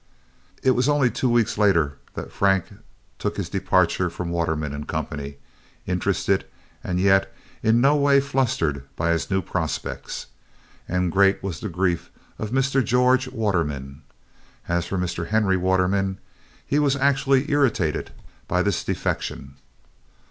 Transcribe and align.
It 0.63 0.71
was 0.71 0.89
only 0.89 1.11
two 1.11 1.29
weeks 1.29 1.59
later 1.59 1.99
that 2.15 2.31
Frank 2.31 2.65
took 3.19 3.37
his 3.37 3.49
departure 3.49 4.09
from 4.09 4.31
Waterman 4.31 4.83
& 4.85 4.85
Company, 4.87 5.37
interested 5.85 6.43
and 6.83 6.99
yet 6.99 7.31
in 7.61 7.81
no 7.81 7.95
way 7.95 8.19
flustered 8.19 8.83
by 8.95 9.11
his 9.11 9.29
new 9.29 9.43
prospects. 9.43 10.25
And 10.89 11.11
great 11.11 11.43
was 11.43 11.59
the 11.59 11.69
grief 11.69 12.09
of 12.39 12.49
Mr. 12.49 12.83
George 12.83 13.27
Waterman. 13.27 14.01
As 14.67 14.87
for 14.87 14.97
Mr. 14.97 15.27
Henry 15.27 15.55
Waterman, 15.55 16.17
he 16.65 16.79
was 16.79 16.95
actually 16.95 17.51
irritated 17.51 18.09
by 18.47 18.63
this 18.63 18.83
defection. 18.83 19.53